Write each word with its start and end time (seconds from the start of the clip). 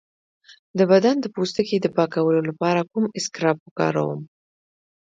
د 0.77 0.79
بدن 0.91 1.15
د 1.21 1.25
پوستکي 1.35 1.77
د 1.81 1.87
پاکولو 1.95 2.41
لپاره 2.49 2.87
کوم 2.91 3.05
اسکراب 3.19 3.57
وکاروم؟ 3.61 4.21